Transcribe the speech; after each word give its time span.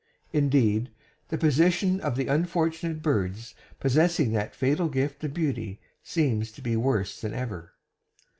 Indeed, 0.33 0.89
the 1.27 1.37
position 1.37 1.99
of 2.01 2.15
the 2.15 2.25
unfortunate 2.25 3.03
birds 3.03 3.53
possessing 3.79 4.31
the 4.31 4.45
fatal 4.51 4.89
gift 4.89 5.23
of 5.23 5.35
beauty 5.35 5.79
seems 6.01 6.51
to 6.53 6.61
be 6.63 6.75
worse 6.75 7.21
than 7.21 7.35
ever. 7.35 7.73